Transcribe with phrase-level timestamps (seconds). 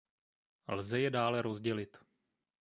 [0.67, 1.97] Lze je dále rozdělit.